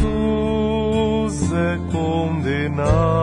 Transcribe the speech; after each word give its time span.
Jesus 0.00 1.52
é 1.52 1.78
condenado 1.92 3.20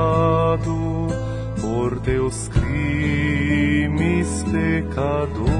por 1.59 1.99
teus 2.01 2.47
crimes, 2.49 4.43
pecador, 4.51 5.56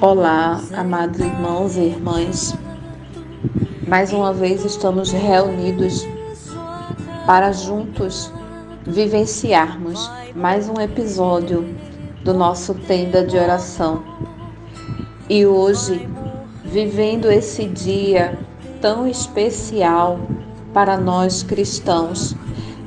Olá, 0.00 0.60
amados 0.76 1.20
irmãos 1.20 1.76
e 1.76 1.82
irmãs. 1.82 2.54
Mais 3.86 4.12
uma 4.12 4.32
vez 4.32 4.64
estamos 4.64 5.12
reunidos 5.12 6.06
para 7.24 7.52
juntos 7.52 8.32
vivenciarmos 8.86 10.10
mais 10.34 10.68
um 10.68 10.80
episódio 10.80 11.74
do 12.24 12.34
nosso 12.34 12.74
tenda 12.74 13.24
de 13.24 13.36
oração. 13.36 14.02
E 15.28 15.46
hoje, 15.46 16.08
vivendo 16.64 17.30
esse 17.30 17.66
dia 17.66 18.38
tão 18.80 19.06
especial 19.06 20.18
para 20.72 20.96
nós 20.96 21.42
cristãos, 21.42 22.34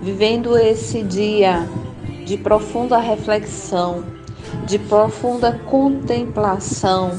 vivendo 0.02 0.58
esse 0.58 1.02
dia 1.02 1.68
de 2.26 2.38
profunda 2.38 2.98
reflexão, 2.98 4.15
de 4.66 4.80
profunda 4.80 5.60
contemplação, 5.68 7.12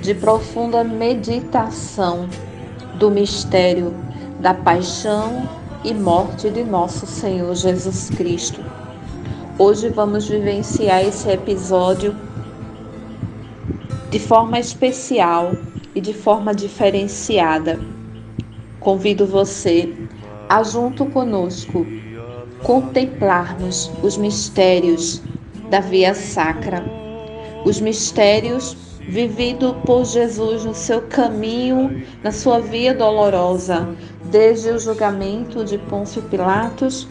de 0.00 0.14
profunda 0.14 0.84
meditação 0.84 2.28
do 2.94 3.10
mistério 3.10 3.92
da 4.38 4.54
paixão 4.54 5.48
e 5.82 5.92
morte 5.92 6.48
de 6.48 6.62
nosso 6.62 7.06
Senhor 7.06 7.52
Jesus 7.56 8.10
Cristo. 8.10 8.60
Hoje 9.58 9.88
vamos 9.88 10.28
vivenciar 10.28 11.04
esse 11.04 11.28
episódio 11.28 12.14
de 14.08 14.20
forma 14.20 14.60
especial 14.60 15.52
e 15.92 16.00
de 16.00 16.14
forma 16.14 16.54
diferenciada. 16.54 17.80
Convido 18.78 19.26
você 19.26 19.92
a, 20.48 20.62
junto 20.62 21.04
conosco, 21.06 21.84
contemplarmos 22.62 23.90
os 24.02 24.16
mistérios 24.16 25.20
da 25.70 25.80
Via 25.80 26.12
Sacra, 26.14 26.84
os 27.64 27.80
mistérios 27.80 28.76
vivido 29.00 29.74
por 29.86 30.04
Jesus 30.04 30.64
no 30.64 30.74
seu 30.74 31.02
caminho, 31.02 32.04
na 32.22 32.30
sua 32.30 32.60
via 32.60 32.94
dolorosa, 32.94 33.88
desde 34.24 34.70
o 34.70 34.78
julgamento 34.78 35.64
de 35.64 35.78
Pôncio 35.78 36.22
Pilatos 36.22 37.08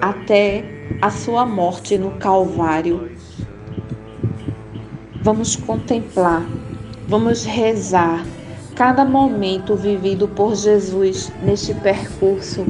até 0.00 0.64
a 1.00 1.10
sua 1.10 1.46
morte 1.46 1.96
no 1.96 2.12
Calvário. 2.12 3.10
Vamos 5.22 5.56
contemplar, 5.56 6.44
vamos 7.06 7.44
rezar 7.44 8.24
cada 8.74 9.04
momento 9.04 9.74
vivido 9.74 10.28
por 10.28 10.54
Jesus 10.54 11.32
neste 11.42 11.74
percurso. 11.74 12.64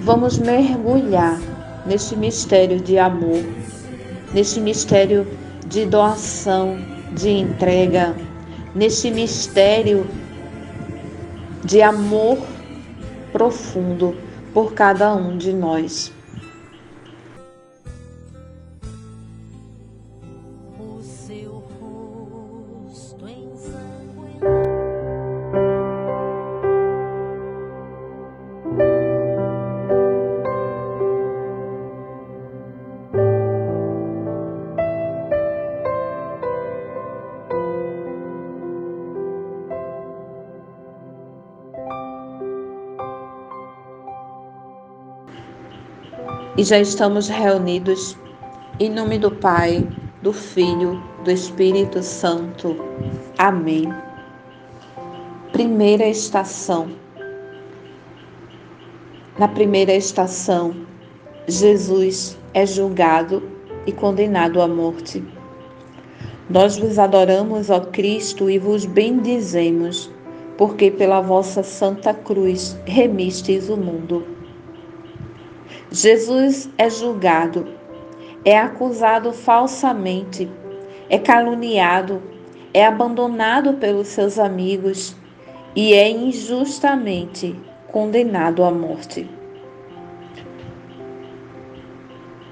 Vamos 0.00 0.38
mergulhar 0.38 1.38
neste 1.86 2.14
mistério 2.14 2.80
de 2.80 2.98
amor, 2.98 3.42
neste 4.32 4.60
mistério 4.60 5.26
de 5.66 5.86
doação, 5.86 6.78
de 7.12 7.30
entrega, 7.30 8.14
neste 8.74 9.10
mistério 9.10 10.06
de 11.64 11.82
amor 11.82 12.38
profundo 13.32 14.16
por 14.54 14.72
cada 14.72 15.14
um 15.14 15.36
de 15.36 15.52
nós. 15.52 16.12
E 46.58 46.64
já 46.64 46.80
estamos 46.80 47.28
reunidos 47.28 48.16
em 48.80 48.90
nome 48.90 49.16
do 49.16 49.30
Pai, 49.30 49.86
do 50.22 50.32
Filho, 50.32 51.00
do 51.22 51.30
Espírito 51.30 52.02
Santo. 52.02 52.74
Amém. 53.38 53.88
Primeira 55.52 56.08
estação. 56.08 56.88
Na 59.38 59.46
primeira 59.46 59.94
estação, 59.94 60.74
Jesus 61.46 62.36
é 62.52 62.66
julgado 62.66 63.40
e 63.86 63.92
condenado 63.92 64.60
à 64.60 64.66
morte. 64.66 65.22
Nós 66.50 66.76
vos 66.76 66.98
adoramos, 66.98 67.70
ó 67.70 67.78
Cristo, 67.78 68.50
e 68.50 68.58
vos 68.58 68.84
bendizemos, 68.84 70.10
porque 70.56 70.90
pela 70.90 71.20
vossa 71.20 71.62
santa 71.62 72.12
cruz 72.12 72.76
remistes 72.84 73.68
o 73.68 73.76
mundo. 73.76 74.37
Jesus 75.90 76.68
é 76.76 76.88
julgado, 76.90 77.66
é 78.44 78.58
acusado 78.58 79.32
falsamente, 79.32 80.50
é 81.08 81.18
caluniado, 81.18 82.22
é 82.72 82.84
abandonado 82.84 83.74
pelos 83.74 84.08
seus 84.08 84.38
amigos 84.38 85.16
e 85.74 85.94
é 85.94 86.10
injustamente 86.10 87.54
condenado 87.90 88.64
à 88.64 88.70
morte. 88.70 89.28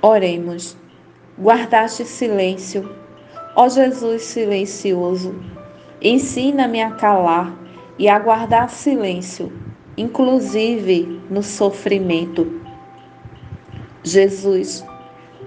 Oremos. 0.02 0.76
Guardaste 1.38 2.06
silêncio, 2.06 2.90
ó 3.54 3.68
Jesus 3.68 4.22
silencioso. 4.22 5.34
Ensina-me 6.00 6.80
a 6.80 6.92
calar 6.92 7.54
e 7.98 8.08
a 8.08 8.18
guardar 8.18 8.70
silêncio 8.70 9.52
inclusive 9.96 11.22
no 11.30 11.42
sofrimento. 11.42 12.60
Jesus, 14.06 14.84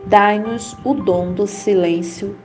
dai-nos 0.07 0.75
o 0.83 0.93
dom 0.93 1.31
do 1.31 1.47
silêncio, 1.47 2.35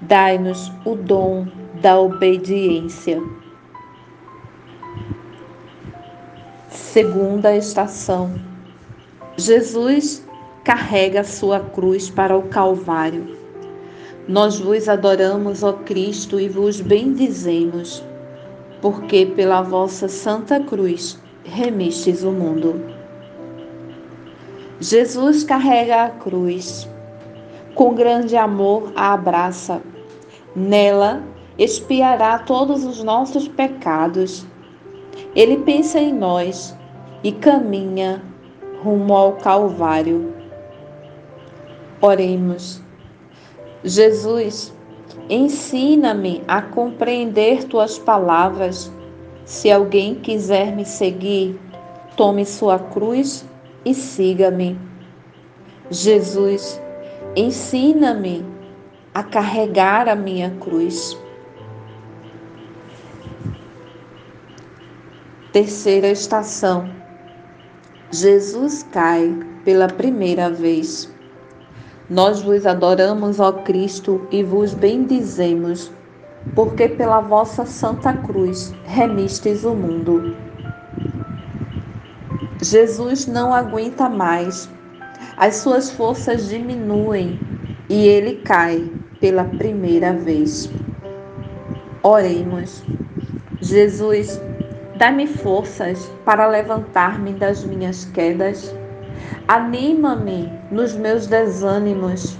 dai-nos 0.00 0.70
o 0.84 0.94
dom 0.94 1.48
da 1.82 1.98
obediência. 1.98 3.20
Segunda 6.68 7.56
estação. 7.56 8.40
Jesus 9.36 10.24
carrega 10.62 11.24
sua 11.24 11.58
cruz 11.58 12.08
para 12.08 12.38
o 12.38 12.44
Calvário. 12.44 13.36
Nós 14.28 14.60
vos 14.60 14.88
adoramos, 14.88 15.64
ó 15.64 15.72
Cristo, 15.72 16.38
e 16.38 16.48
vos 16.48 16.80
bendizemos, 16.80 18.04
porque 18.80 19.26
pela 19.26 19.62
vossa 19.62 20.06
santa 20.06 20.60
cruz 20.60 21.20
remistes 21.42 22.22
o 22.22 22.30
mundo. 22.30 22.93
Jesus 24.80 25.44
carrega 25.44 26.04
a 26.04 26.10
cruz. 26.10 26.88
Com 27.74 27.94
grande 27.94 28.36
amor 28.36 28.92
a 28.96 29.12
abraça. 29.12 29.80
Nela 30.54 31.22
expiará 31.56 32.38
todos 32.40 32.84
os 32.84 33.02
nossos 33.02 33.46
pecados. 33.46 34.44
Ele 35.34 35.58
pensa 35.58 36.00
em 36.00 36.12
nós 36.12 36.76
e 37.22 37.30
caminha 37.30 38.22
rumo 38.82 39.14
ao 39.14 39.34
Calvário. 39.34 40.34
Oremos. 42.00 42.82
Jesus, 43.84 44.74
ensina-me 45.28 46.42
a 46.48 46.60
compreender 46.60 47.64
tuas 47.64 47.98
palavras. 47.98 48.92
Se 49.44 49.70
alguém 49.70 50.16
quiser 50.16 50.74
me 50.74 50.84
seguir, 50.84 51.58
tome 52.16 52.44
sua 52.44 52.78
cruz 52.78 53.46
e 53.84 53.94
siga-me. 53.94 54.78
Jesus, 55.90 56.80
ensina-me 57.36 58.44
a 59.12 59.22
carregar 59.22 60.08
a 60.08 60.16
minha 60.16 60.50
cruz. 60.60 61.16
Terceira 65.52 66.08
estação. 66.08 66.90
Jesus 68.10 68.82
cai 68.92 69.32
pela 69.64 69.86
primeira 69.86 70.50
vez. 70.50 71.12
Nós 72.08 72.42
vos 72.42 72.66
adoramos, 72.66 73.40
ó 73.40 73.52
Cristo, 73.52 74.26
e 74.30 74.42
vos 74.42 74.74
bendizemos, 74.74 75.90
porque 76.54 76.88
pela 76.88 77.20
vossa 77.20 77.64
santa 77.64 78.12
cruz 78.12 78.74
remistes 78.84 79.64
o 79.64 79.74
mundo. 79.74 80.43
Jesus 82.64 83.26
não 83.26 83.52
aguenta 83.52 84.08
mais, 84.08 84.70
as 85.36 85.56
suas 85.56 85.90
forças 85.90 86.48
diminuem 86.48 87.38
e 87.88 88.06
ele 88.06 88.36
cai 88.36 88.90
pela 89.20 89.44
primeira 89.44 90.12
vez. 90.12 90.70
Oremos. 92.02 92.82
Jesus, 93.60 94.40
dá-me 94.96 95.26
forças 95.26 96.10
para 96.24 96.46
levantar-me 96.46 97.32
das 97.32 97.64
minhas 97.64 98.04
quedas 98.06 98.74
Anima-me 99.46 100.50
nos 100.70 100.94
meus 100.94 101.26
desânimos. 101.26 102.38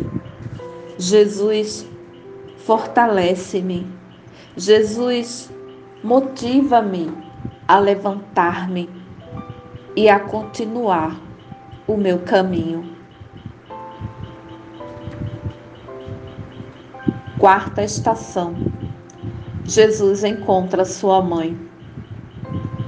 Jesus, 0.98 1.86
fortalece-me. 2.64 3.86
Jesus, 4.56 5.52
motiva-me 6.02 7.12
a 7.68 7.78
levantar-me 7.78 8.88
e 9.96 10.08
a 10.08 10.18
continuar 10.18 11.20
o 11.86 11.96
meu 11.96 12.20
caminho. 12.20 12.94
Quarta 17.38 17.82
estação. 17.82 18.54
Jesus 19.64 20.24
encontra 20.24 20.84
sua 20.84 21.20
mãe. 21.22 21.58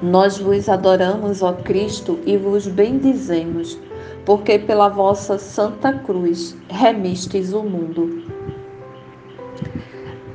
Nós 0.03 0.39
vos 0.39 0.69
adoramos, 0.69 1.43
ó 1.43 1.53
Cristo, 1.53 2.19
e 2.27 2.37
vos 2.37 2.67
bendizemos 2.67 3.79
porque 4.27 4.59
pela 4.59 4.89
vossa 4.89 5.39
santa 5.39 5.93
cruz 5.93 6.57
remistes 6.69 7.53
o 7.53 7.63
mundo. 7.63 8.25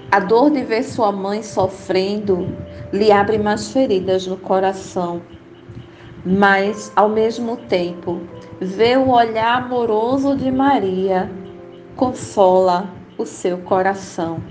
A 0.09 0.19
dor 0.19 0.49
de 0.49 0.63
ver 0.63 0.83
sua 0.83 1.11
mãe 1.11 1.43
sofrendo 1.43 2.47
lhe 2.91 3.11
abre 3.11 3.37
mais 3.37 3.71
feridas 3.71 4.25
no 4.25 4.37
coração, 4.37 5.21
mas, 6.25 6.91
ao 6.95 7.09
mesmo 7.09 7.57
tempo, 7.57 8.21
ver 8.59 8.97
o 8.97 9.09
olhar 9.09 9.63
amoroso 9.63 10.35
de 10.35 10.51
Maria 10.51 11.31
consola 11.95 12.89
o 13.17 13.25
seu 13.25 13.57
coração. 13.59 14.41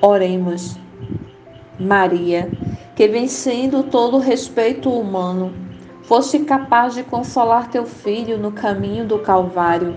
Oremos. 0.00 0.78
Maria, 1.78 2.50
que 2.94 3.08
vencendo 3.08 3.82
todo 3.82 4.18
respeito 4.18 4.88
humano, 4.88 5.52
Foste 6.04 6.40
capaz 6.40 6.92
de 6.92 7.02
consolar 7.02 7.70
teu 7.70 7.86
filho 7.86 8.36
no 8.36 8.52
caminho 8.52 9.06
do 9.06 9.20
Calvário. 9.20 9.96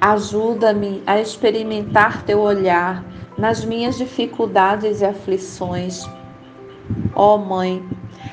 Ajuda-me 0.00 1.02
a 1.06 1.20
experimentar 1.20 2.22
teu 2.22 2.40
olhar 2.40 3.04
nas 3.36 3.62
minhas 3.62 3.98
dificuldades 3.98 5.02
e 5.02 5.04
aflições. 5.04 6.02
Ó 7.14 7.34
oh, 7.34 7.38
Mãe, 7.38 7.86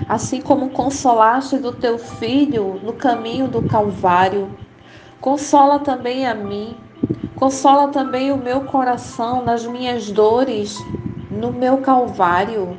assim 0.07 0.41
como 0.41 0.69
consolaste 0.69 1.57
do 1.57 1.71
teu 1.71 1.97
filho 1.97 2.79
no 2.83 2.93
caminho 2.93 3.47
do 3.47 3.61
Calvário, 3.63 4.49
consola 5.21 5.79
também 5.79 6.27
a 6.27 6.33
mim, 6.35 6.75
consola 7.35 7.87
também 7.89 8.31
o 8.31 8.37
meu 8.37 8.61
coração 8.61 9.43
nas 9.43 9.65
minhas 9.65 10.11
dores 10.11 10.77
no 11.29 11.51
meu 11.51 11.77
Calvário. 11.79 12.77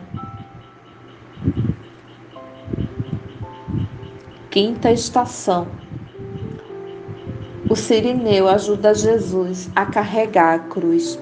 Quinta 4.50 4.91
estação. 4.91 5.67
O 7.69 7.75
Sirineu 7.75 8.49
ajuda 8.49 8.95
Jesus 8.95 9.69
a 9.75 9.85
carregar 9.85 10.55
a 10.55 10.59
cruz. 10.61 11.19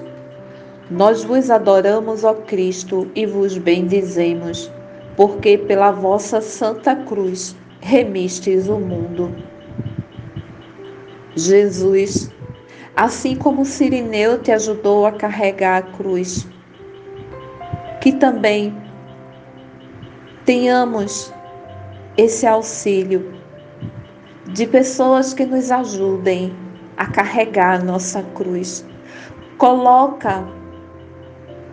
Nós 0.89 1.23
vos 1.23 1.49
adoramos, 1.49 2.23
ó 2.23 2.35
Cristo, 2.35 3.09
e 3.15 3.25
vos 3.25 3.57
bendizemos, 3.57 4.71
porque 5.15 5.57
pela 5.57 5.91
vossa 5.91 6.41
santa 6.41 6.95
cruz 6.95 7.55
remistes 7.79 8.67
o 8.67 8.79
mundo. 8.79 9.33
Jesus, 11.35 12.31
assim 12.95 13.35
como 13.35 13.65
Sirineu 13.65 14.39
te 14.39 14.51
ajudou 14.51 15.05
a 15.05 15.11
carregar 15.11 15.77
a 15.77 15.81
cruz, 15.81 16.47
que 18.01 18.11
também 18.13 18.75
tenhamos 20.45 21.33
esse 22.17 22.45
auxílio 22.45 23.33
de 24.53 24.65
pessoas 24.67 25.33
que 25.33 25.45
nos 25.45 25.71
ajudem 25.71 26.55
a 26.97 27.05
carregar 27.07 27.83
nossa 27.83 28.23
cruz. 28.35 28.85
Coloca 29.57 30.45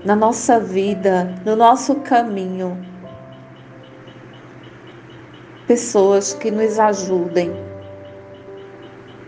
na 0.05 0.17
nossa 0.17 0.59
vida, 0.59 1.35
no 1.45 1.55
nosso 1.55 1.97
caminho, 1.97 2.77
pessoas 5.73 6.35
que 6.35 6.51
nos 6.51 6.79
ajudem 6.79 7.51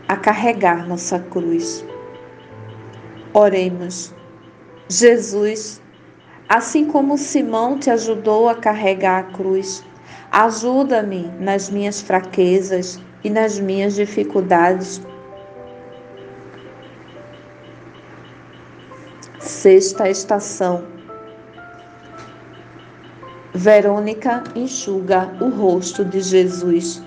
a 0.06 0.14
carregar 0.14 0.86
nossa 0.86 1.18
cruz. 1.18 1.82
Oremos. 3.32 4.14
Jesus, 4.86 5.80
assim 6.46 6.84
como 6.84 7.16
Simão 7.16 7.78
te 7.78 7.88
ajudou 7.88 8.46
a 8.46 8.56
carregar 8.56 9.20
a 9.20 9.32
cruz, 9.32 9.82
Ajuda-me 10.30 11.30
nas 11.40 11.70
minhas 11.70 12.02
fraquezas 12.02 13.00
e 13.22 13.30
nas 13.30 13.58
minhas 13.58 13.94
dificuldades. 13.94 15.00
Sexta 19.38 20.10
estação. 20.10 20.93
Verônica 23.56 24.42
enxuga 24.56 25.30
o 25.40 25.48
rosto 25.48 26.04
de 26.04 26.20
Jesus. 26.20 27.00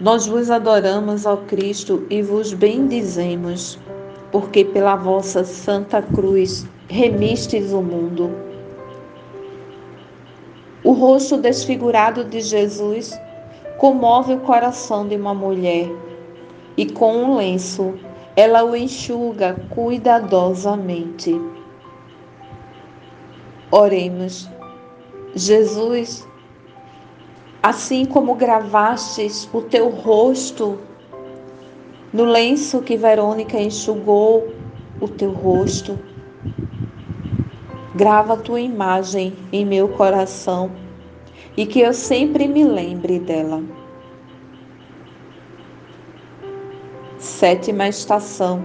Nós 0.00 0.26
vos 0.26 0.50
adoramos, 0.50 1.24
ó 1.24 1.36
Cristo, 1.36 2.04
e 2.10 2.20
vos 2.20 2.52
bendizemos, 2.52 3.78
porque 4.32 4.64
pela 4.64 4.96
vossa 4.96 5.44
santa 5.44 6.02
cruz 6.02 6.66
remistes 6.88 7.72
o 7.72 7.80
mundo. 7.80 8.28
O 10.82 10.90
rosto 10.90 11.36
desfigurado 11.36 12.24
de 12.24 12.40
Jesus 12.40 13.16
comove 13.78 14.34
o 14.34 14.40
coração 14.40 15.06
de 15.06 15.14
uma 15.14 15.32
mulher 15.32 15.88
e 16.76 16.86
com 16.90 17.16
um 17.18 17.36
lenço 17.36 17.94
ela 18.34 18.64
o 18.64 18.74
enxuga 18.74 19.54
cuidadosamente. 19.70 21.40
Oremos. 23.70 24.55
Jesus, 25.34 26.26
Assim 27.66 28.04
como 28.06 28.36
gravastes 28.36 29.48
o 29.52 29.60
teu 29.60 29.88
rosto 29.88 30.78
no 32.12 32.24
lenço 32.24 32.80
que 32.80 32.96
Verônica 32.96 33.60
enxugou 33.60 34.54
o 35.00 35.08
teu 35.08 35.32
rosto, 35.32 35.98
grava 37.92 38.34
a 38.34 38.36
tua 38.36 38.60
imagem 38.60 39.36
em 39.52 39.66
meu 39.66 39.88
coração 39.88 40.70
e 41.56 41.66
que 41.66 41.80
eu 41.80 41.92
sempre 41.92 42.46
me 42.46 42.62
lembre 42.62 43.18
dela. 43.18 43.60
Sétima 47.18 47.88
estação. 47.88 48.62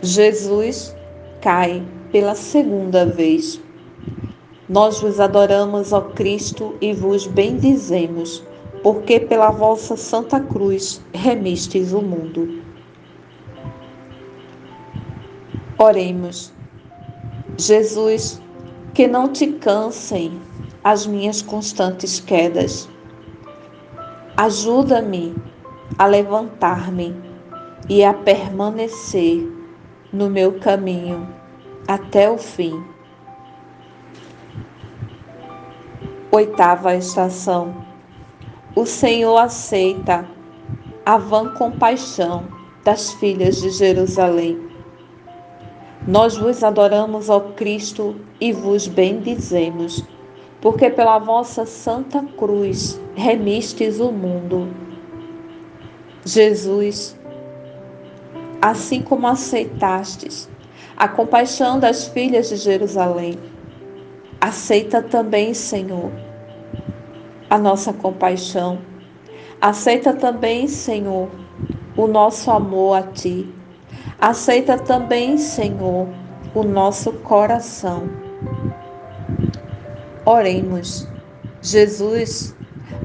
Jesus 0.00 0.96
cai 1.40 1.82
pela 2.12 2.36
segunda 2.36 3.04
vez. 3.04 3.60
Nós 4.68 5.00
vos 5.00 5.18
adoramos, 5.18 5.92
ó 5.92 6.00
Cristo, 6.00 6.74
e 6.80 6.92
vos 6.92 7.26
bendizemos, 7.26 8.42
porque 8.82 9.18
pela 9.20 9.50
vossa 9.50 9.96
Santa 9.96 10.40
Cruz 10.40 11.02
remistes 11.12 11.92
o 11.92 12.00
mundo. 12.00 12.62
Oremos. 15.78 16.52
Jesus, 17.58 18.40
que 18.94 19.06
não 19.08 19.28
te 19.28 19.48
cansem 19.48 20.40
as 20.84 21.06
minhas 21.06 21.42
constantes 21.42 22.20
quedas. 22.20 22.88
Ajuda-me 24.36 25.34
a 25.98 26.06
levantar-me 26.06 27.14
e 27.88 28.04
a 28.04 28.14
permanecer 28.14 29.46
no 30.12 30.30
meu 30.30 30.58
caminho 30.60 31.28
até 31.86 32.30
o 32.30 32.38
fim. 32.38 32.91
Oitava 36.34 36.94
estação. 36.94 37.84
O 38.74 38.86
Senhor 38.86 39.36
aceita 39.36 40.26
a 41.04 41.18
vã 41.18 41.52
compaixão 41.52 42.44
das 42.82 43.12
filhas 43.12 43.60
de 43.60 43.68
Jerusalém. 43.68 44.58
Nós 46.08 46.34
vos 46.34 46.64
adoramos, 46.64 47.28
ó 47.28 47.38
Cristo, 47.38 48.16
e 48.40 48.50
vos 48.50 48.88
bendizemos, 48.88 50.02
porque 50.58 50.88
pela 50.88 51.18
vossa 51.18 51.66
santa 51.66 52.24
cruz 52.38 52.98
remistes 53.14 54.00
o 54.00 54.10
mundo. 54.10 54.68
Jesus, 56.24 57.14
assim 58.62 59.02
como 59.02 59.26
aceitastes 59.26 60.48
a 60.96 61.08
compaixão 61.08 61.78
das 61.78 62.06
filhas 62.06 62.48
de 62.48 62.56
Jerusalém, 62.56 63.38
aceita 64.40 65.00
também, 65.00 65.54
Senhor, 65.54 66.10
a 67.52 67.58
nossa 67.58 67.92
compaixão. 67.92 68.78
Aceita 69.60 70.14
também, 70.14 70.66
Senhor, 70.66 71.28
o 71.94 72.06
nosso 72.06 72.50
amor 72.50 72.96
a 72.96 73.02
Ti. 73.02 73.46
Aceita 74.18 74.78
também, 74.78 75.36
Senhor, 75.36 76.08
o 76.54 76.62
nosso 76.62 77.12
coração. 77.12 78.08
Oremos. 80.24 81.06
Jesus, 81.60 82.56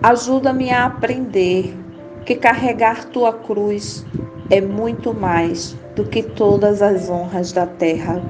ajuda-me 0.01 0.71
a 0.71 0.85
aprender 0.85 1.77
que 2.23 2.35
carregar 2.35 3.03
tua 3.03 3.33
cruz 3.33 4.05
é 4.49 4.61
muito 4.61 5.13
mais 5.13 5.75
do 5.93 6.05
que 6.05 6.23
todas 6.23 6.81
as 6.81 7.09
honras 7.09 7.51
da 7.51 7.67
terra. 7.67 8.21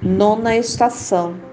Nona 0.00 0.56
estação. 0.56 1.45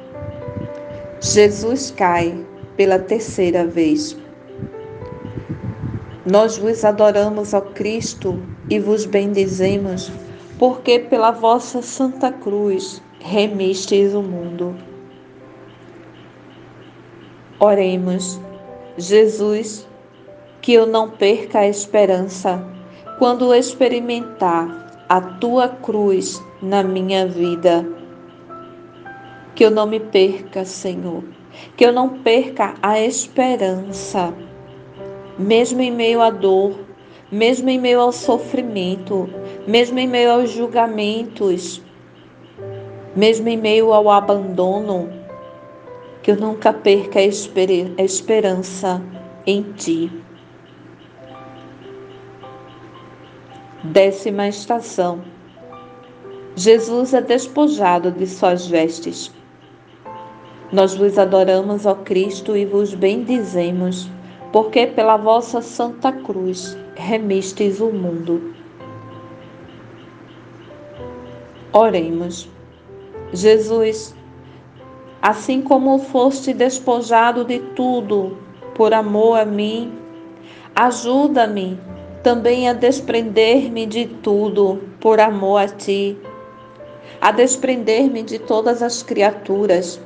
Jesus 1.26 1.90
cai 1.90 2.46
pela 2.76 3.00
terceira 3.00 3.66
vez. 3.66 4.18
Nós 6.30 6.58
vos 6.58 6.84
adoramos, 6.84 7.54
ó 7.54 7.62
Cristo, 7.62 8.44
e 8.70 8.78
vos 8.78 9.06
bendizemos, 9.06 10.12
porque 10.60 11.00
pela 11.00 11.32
vossa 11.32 11.82
santa 11.82 12.30
cruz 12.30 13.02
remistes 13.22 14.14
o 14.14 14.22
mundo. 14.22 14.76
Oremos, 17.58 18.38
Jesus, 18.98 19.88
que 20.62 20.74
eu 20.74 20.86
não 20.86 21.10
perca 21.10 21.60
a 21.60 21.70
esperança 21.70 22.62
quando 23.18 23.56
experimentar 23.56 25.06
a 25.08 25.22
tua 25.22 25.70
cruz 25.70 26.44
na 26.62 26.84
minha 26.84 27.26
vida 27.26 28.03
que 29.56 29.64
eu 29.64 29.72
não 29.72 29.86
me 29.86 30.00
perca, 30.00 30.66
Senhor. 30.66 31.24
Que 31.78 31.86
eu 31.86 31.92
não 31.92 32.10
perca 32.10 32.74
a 32.82 33.00
esperança, 33.00 34.34
mesmo 35.38 35.82
em 35.82 35.92
meio 35.92 36.22
à 36.22 36.32
dor, 36.32 36.74
mesmo 37.32 37.70
em 37.70 37.80
meio 37.80 38.00
ao 38.00 38.12
sofrimento, 38.12 39.30
mesmo 39.68 40.00
em 40.00 40.08
meio 40.08 40.32
aos 40.32 40.52
julgamentos, 40.52 41.82
mesmo 43.16 43.48
em 43.50 43.58
meio 43.58 43.94
ao 43.94 44.10
abandono, 44.10 45.10
que 46.24 46.32
eu 46.32 46.38
nunca 46.38 46.74
perca 46.74 47.20
a 47.20 48.04
esperança 48.04 49.02
em 49.46 49.62
Ti. 49.74 50.12
Décima 53.84 54.48
estação. 54.48 55.22
Jesus 56.56 57.14
é 57.14 57.22
despojado 57.22 58.12
de 58.12 58.26
suas 58.26 58.66
vestes 58.68 59.32
nós 60.74 60.96
vos 60.96 61.20
adoramos, 61.20 61.86
ó 61.86 61.94
Cristo, 61.94 62.58
e 62.58 62.66
vos 62.66 62.96
bendizemos, 62.96 64.10
porque 64.52 64.88
pela 64.88 65.18
vossa 65.18 65.62
santa 65.62 66.12
cruz 66.12 66.76
remistes 66.96 67.80
o 67.80 67.92
mundo. 67.92 68.56
Oremos. 71.72 72.50
Jesus, 73.32 74.16
assim 75.22 75.62
como 75.62 76.00
foste 76.00 76.56
despojado 76.56 77.46
de 77.46 77.60
tudo 77.76 78.36
por 78.74 78.96
amor 78.96 79.42
a 79.42 79.46
mim, 79.46 79.94
ajuda-me 80.76 81.80
também 82.24 82.68
a 82.68 82.74
desprender-me 82.74 83.86
de 83.86 84.08
tudo 84.08 84.82
por 85.00 85.20
amor 85.20 85.62
a 85.62 85.68
ti, 85.68 86.18
a 87.22 87.32
desprender-me 87.32 88.24
de 88.24 88.40
todas 88.40 88.82
as 88.82 89.04
criaturas 89.04 90.02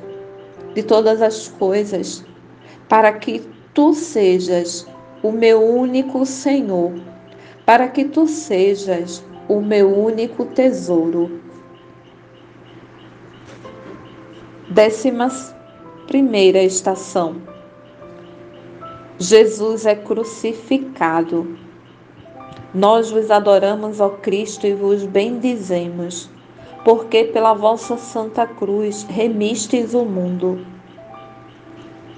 de 0.78 0.84
todas 0.84 1.20
as 1.20 1.48
coisas, 1.48 2.24
para 2.88 3.12
que 3.12 3.42
tu 3.74 3.92
sejas 3.92 4.86
o 5.24 5.32
meu 5.32 5.60
único 5.60 6.24
Senhor, 6.24 6.92
para 7.66 7.88
que 7.88 8.04
tu 8.04 8.28
sejas 8.28 9.24
o 9.48 9.60
meu 9.60 9.92
único 9.92 10.44
tesouro. 10.44 11.40
Décima 14.70 15.26
primeira 16.06 16.62
estação. 16.62 17.42
Jesus 19.18 19.84
é 19.84 19.96
crucificado. 19.96 21.58
Nós 22.72 23.10
vos 23.10 23.32
adoramos, 23.32 23.98
ó 23.98 24.10
Cristo, 24.10 24.64
e 24.64 24.74
vos 24.74 25.04
bendizemos 25.04 26.30
porque 26.88 27.22
pela 27.24 27.52
vossa 27.52 27.98
santa 27.98 28.46
cruz 28.46 29.02
remistes 29.10 29.92
o 29.92 30.06
mundo. 30.06 30.64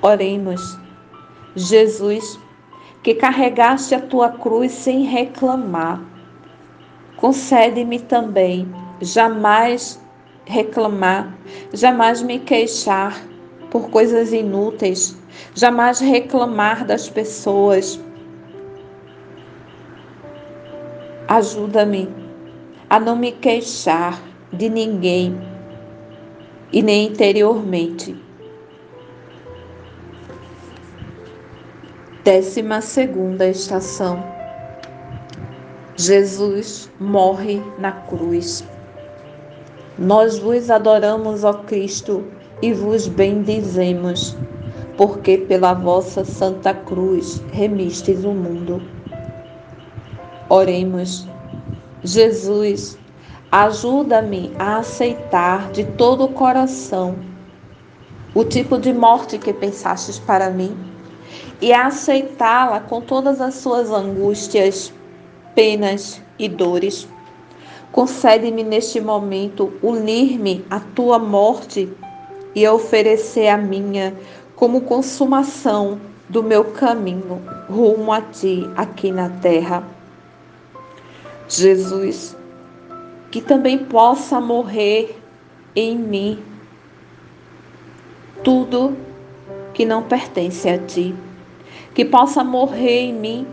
Oremos, 0.00 0.78
Jesus, 1.56 2.38
que 3.02 3.14
carregaste 3.14 3.96
a 3.96 4.00
tua 4.00 4.28
cruz 4.28 4.70
sem 4.70 5.02
reclamar, 5.02 6.00
concede-me 7.16 7.98
também 7.98 8.72
jamais 9.00 10.00
reclamar, 10.44 11.36
jamais 11.72 12.22
me 12.22 12.38
queixar 12.38 13.20
por 13.72 13.90
coisas 13.90 14.32
inúteis, 14.32 15.20
jamais 15.52 15.98
reclamar 15.98 16.84
das 16.84 17.08
pessoas. 17.08 18.00
Ajuda-me 21.26 22.08
a 22.88 23.00
não 23.00 23.16
me 23.16 23.32
queixar, 23.32 24.29
de 24.52 24.68
ninguém 24.68 25.40
e 26.72 26.82
nem 26.82 27.08
interiormente. 27.08 28.16
Décima 32.24 32.80
segunda 32.80 33.48
estação. 33.48 34.22
Jesus 35.96 36.90
morre 36.98 37.62
na 37.78 37.92
cruz. 37.92 38.64
Nós 39.98 40.38
vos 40.38 40.70
adoramos, 40.70 41.44
ó 41.44 41.52
Cristo, 41.52 42.24
e 42.62 42.72
vos 42.72 43.06
bendizemos, 43.06 44.36
porque 44.96 45.38
pela 45.38 45.74
vossa 45.74 46.24
santa 46.24 46.72
cruz 46.74 47.42
remistes 47.52 48.24
o 48.24 48.32
mundo. 48.32 48.82
Oremos. 50.48 51.26
Jesus, 52.02 52.98
Ajuda-me 53.52 54.52
a 54.58 54.76
aceitar 54.76 55.72
de 55.72 55.84
todo 55.84 56.24
o 56.24 56.28
coração 56.28 57.16
o 58.32 58.44
tipo 58.44 58.78
de 58.78 58.92
morte 58.92 59.38
que 59.38 59.52
pensastes 59.52 60.18
para 60.18 60.50
mim, 60.50 60.76
e 61.60 61.72
a 61.72 61.86
aceitá-la 61.86 62.80
com 62.80 63.00
todas 63.00 63.40
as 63.40 63.54
suas 63.54 63.90
angústias, 63.90 64.92
penas 65.54 66.22
e 66.38 66.48
dores. 66.48 67.08
Concede-me 67.90 68.62
neste 68.62 69.00
momento 69.00 69.72
unir-me 69.82 70.64
à 70.70 70.78
tua 70.78 71.18
morte 71.18 71.92
e 72.54 72.66
oferecer 72.68 73.48
a 73.48 73.56
minha 73.56 74.14
como 74.54 74.82
consumação 74.82 76.00
do 76.28 76.42
meu 76.42 76.64
caminho 76.66 77.42
rumo 77.68 78.12
a 78.12 78.20
ti 78.20 78.70
aqui 78.76 79.10
na 79.10 79.28
terra. 79.28 79.82
Jesus, 81.48 82.36
que 83.30 83.40
também 83.40 83.78
possa 83.78 84.40
morrer 84.40 85.16
em 85.74 85.96
mim 85.96 86.42
tudo 88.42 88.96
que 89.72 89.84
não 89.84 90.02
pertence 90.02 90.68
a 90.68 90.78
ti, 90.78 91.14
que 91.94 92.04
possa 92.04 92.42
morrer 92.42 93.00
em 93.02 93.12
mim 93.14 93.46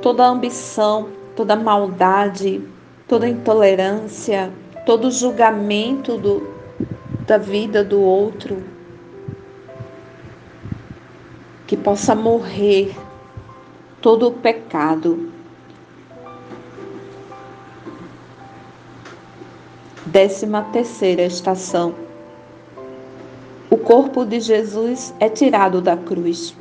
toda 0.00 0.26
ambição, 0.26 1.08
toda 1.34 1.56
maldade, 1.56 2.62
toda 3.08 3.28
intolerância, 3.28 4.52
todo 4.86 5.10
julgamento 5.10 6.16
do, 6.16 6.46
da 7.26 7.38
vida 7.38 7.82
do 7.82 8.00
outro, 8.00 8.62
que 11.66 11.76
possa 11.76 12.14
morrer 12.14 12.94
todo 14.00 14.28
o 14.28 14.32
pecado. 14.32 15.33
Décima 20.14 20.62
terceira 20.72 21.22
estação. 21.22 21.92
O 23.68 23.76
corpo 23.76 24.24
de 24.24 24.38
Jesus 24.38 25.12
é 25.18 25.28
tirado 25.28 25.80
da 25.80 25.96
cruz. 25.96 26.54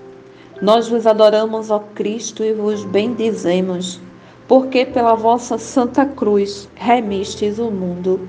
Nós 0.60 0.90
vos 0.90 1.06
adoramos, 1.06 1.70
ó 1.70 1.78
Cristo, 1.94 2.44
e 2.44 2.52
vos 2.52 2.84
bendizemos, 2.84 4.02
porque 4.48 4.88
pela 4.88 5.14
vossa 5.14 5.60
santa 5.60 6.04
cruz 6.04 6.68
remistes 6.74 7.60
o 7.60 7.70
mundo. 7.70 8.28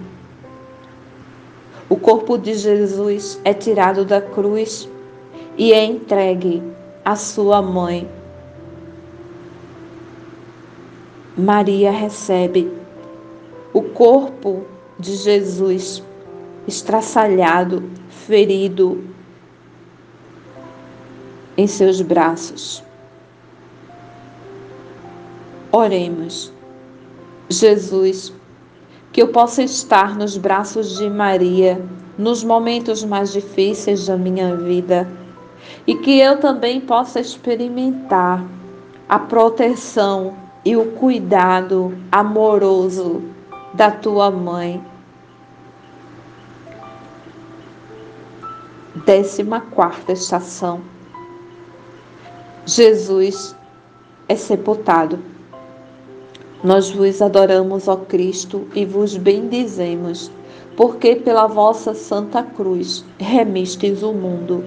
O 1.89 1.97
corpo 1.97 2.37
de 2.37 2.52
Jesus 2.52 3.41
é 3.45 3.54
tirado 3.54 4.04
da 4.04 4.21
cruz 4.21 4.87
e 5.56 5.73
é 5.73 5.82
entregue 5.82 6.63
à 7.02 7.17
sua 7.17 7.63
mãe. 7.63 8.06
Maria 11.34 11.91
recebe 11.91 12.71
o 13.73 13.80
corpo 13.80 14.74
de 15.04 15.17
Jesus 15.17 16.02
estraçalhado, 16.67 17.84
ferido 18.08 19.04
em 21.58 21.67
seus 21.67 22.00
braços. 22.00 22.82
Oremos. 25.71 26.50
Jesus, 27.50 28.32
que 29.12 29.21
eu 29.21 29.28
possa 29.28 29.62
estar 29.62 30.17
nos 30.17 30.38
braços 30.38 30.97
de 30.97 31.10
Maria 31.10 31.84
nos 32.17 32.43
momentos 32.43 33.04
mais 33.04 33.30
difíceis 33.32 34.06
da 34.06 34.17
minha 34.17 34.56
vida 34.56 35.06
e 35.86 35.95
que 35.97 36.19
eu 36.19 36.40
também 36.40 36.80
possa 36.80 37.21
experimentar 37.21 38.43
a 39.06 39.19
proteção 39.19 40.34
e 40.64 40.75
o 40.76 40.93
cuidado 40.93 41.95
amoroso 42.10 43.23
da 43.75 43.90
tua 43.90 44.30
mãe. 44.30 44.94
Décima 49.04 49.60
quarta 49.60 50.12
estação. 50.12 50.80
Jesus 52.64 53.54
é 54.26 54.34
sepultado. 54.34 55.19
Nós 56.62 56.90
vos 56.90 57.21
adoramos, 57.21 57.86
ó 57.86 57.97
Cristo, 57.97 58.67
e 58.75 58.86
vos 58.86 59.14
bendizemos, 59.19 60.30
porque 60.75 61.17
pela 61.17 61.47
vossa 61.47 61.93
santa 61.93 62.43
cruz 62.43 63.04
remistes 63.19 64.02
o 64.02 64.14
mundo. 64.14 64.64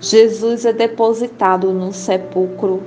Jesus 0.00 0.64
é 0.64 0.72
depositado 0.72 1.72
num 1.72 1.92
sepulcro. 1.92 2.82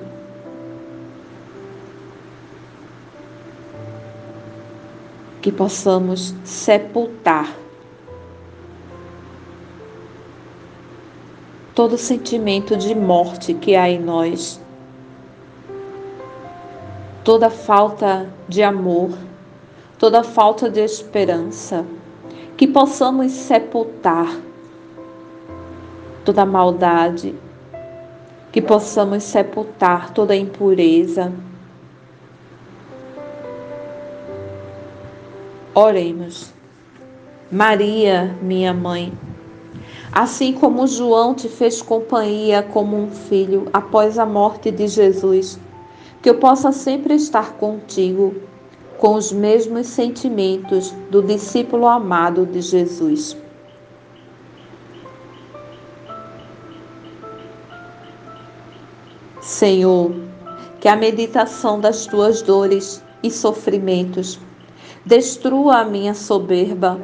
Que 5.41 5.53
possamos 5.53 6.35
sepultar 6.43 7.55
todo 11.79 11.97
sentimento 11.97 12.75
de 12.75 12.93
morte 12.93 13.53
que 13.53 13.73
há 13.73 13.89
em 13.89 14.01
nós, 14.01 14.59
toda 17.23 17.49
falta 17.49 18.27
de 18.49 18.61
amor, 18.61 19.11
toda 19.97 20.21
falta 20.21 20.69
de 20.69 20.81
esperança, 20.81 21.85
que 22.57 22.67
possamos 22.67 23.31
sepultar 23.31 24.27
toda 26.25 26.45
maldade, 26.45 27.33
que 28.51 28.61
possamos 28.61 29.23
sepultar 29.23 30.11
toda 30.11 30.35
impureza. 30.35 31.31
Oremos. 35.73 36.51
Maria, 37.49 38.35
minha 38.41 38.73
mãe, 38.73 39.13
assim 40.11 40.53
como 40.53 40.87
João 40.87 41.33
te 41.33 41.47
fez 41.47 41.81
companhia 41.81 42.63
como 42.63 42.97
um 42.97 43.09
filho 43.09 43.67
após 43.71 44.17
a 44.17 44.25
morte 44.25 44.71
de 44.71 44.87
Jesus, 44.87 45.59
que 46.21 46.29
eu 46.29 46.35
possa 46.35 46.71
sempre 46.71 47.13
estar 47.13 47.53
contigo 47.53 48.35
com 48.97 49.15
os 49.15 49.31
mesmos 49.31 49.87
sentimentos 49.87 50.91
do 51.09 51.21
discípulo 51.21 51.87
amado 51.87 52.45
de 52.45 52.61
Jesus. 52.61 53.37
Senhor, 59.39 60.11
que 60.79 60.87
a 60.87 60.95
meditação 60.95 61.79
das 61.79 62.05
tuas 62.05 62.41
dores 62.41 63.03
e 63.23 63.31
sofrimentos 63.31 64.39
destrua 65.05 65.77
a 65.77 65.85
minha 65.85 66.13
soberba, 66.13 66.99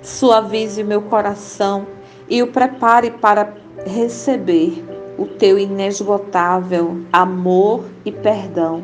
suavize 0.00 0.82
meu 0.82 1.02
coração 1.02 1.86
e 2.28 2.42
o 2.42 2.46
prepare 2.48 3.10
para 3.10 3.54
receber 3.86 4.84
o 5.18 5.26
teu 5.26 5.58
inesgotável 5.58 7.00
amor 7.12 7.84
e 8.04 8.10
perdão. 8.10 8.82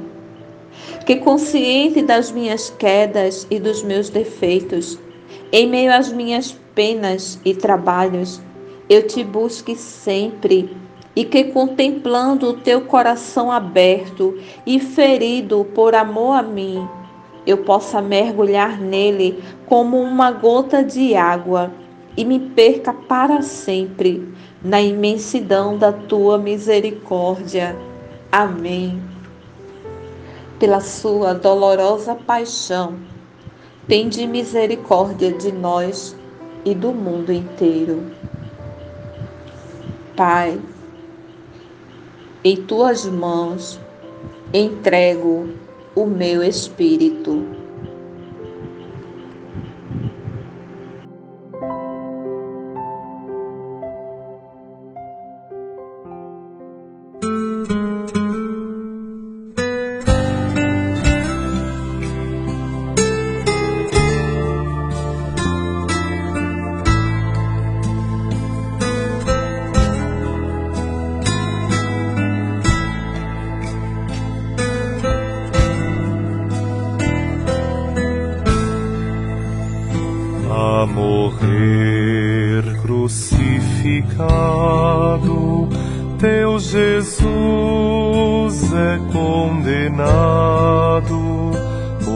Que 1.04 1.16
consciente 1.16 2.02
das 2.02 2.30
minhas 2.30 2.70
quedas 2.70 3.46
e 3.50 3.58
dos 3.58 3.82
meus 3.82 4.10
defeitos, 4.10 4.98
em 5.50 5.68
meio 5.68 5.92
às 5.92 6.12
minhas 6.12 6.56
penas 6.74 7.40
e 7.44 7.54
trabalhos, 7.54 8.40
eu 8.88 9.06
te 9.06 9.24
busque 9.24 9.74
sempre 9.74 10.76
e 11.16 11.24
que 11.24 11.44
contemplando 11.44 12.50
o 12.50 12.54
teu 12.54 12.82
coração 12.82 13.50
aberto 13.50 14.38
e 14.64 14.78
ferido 14.78 15.66
por 15.74 15.94
amor 15.94 16.38
a 16.38 16.42
mim, 16.42 16.86
eu 17.46 17.58
possa 17.58 18.00
mergulhar 18.00 18.78
nele 18.80 19.42
como 19.66 20.00
uma 20.00 20.30
gota 20.30 20.84
de 20.84 21.16
água 21.16 21.72
e 22.18 22.24
me 22.24 22.40
perca 22.40 22.92
para 22.92 23.42
sempre 23.42 24.28
na 24.60 24.82
imensidão 24.82 25.78
da 25.78 25.92
tua 25.92 26.36
misericórdia. 26.36 27.76
Amém. 28.32 29.00
Pela 30.58 30.80
sua 30.80 31.32
dolorosa 31.32 32.16
paixão, 32.16 32.96
tende 33.86 34.26
misericórdia 34.26 35.30
de 35.30 35.52
nós 35.52 36.16
e 36.64 36.74
do 36.74 36.90
mundo 36.90 37.32
inteiro. 37.32 38.10
Pai, 40.16 40.60
em 42.42 42.56
tuas 42.56 43.06
mãos 43.06 43.78
entrego 44.52 45.50
o 45.94 46.04
meu 46.04 46.42
espírito. 46.42 47.57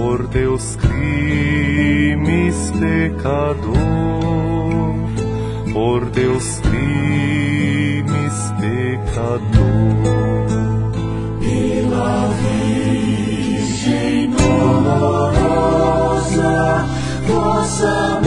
Por 0.03 0.27
teus 0.29 0.77
crimes, 0.77 2.57
pecador, 2.81 3.77
por 5.73 6.11
teus 6.11 6.59
crimes, 6.59 8.35
pecador. 8.61 10.03
Virgem 12.43 14.31
dolorosa, 14.31 15.35
vossa 17.29 18.21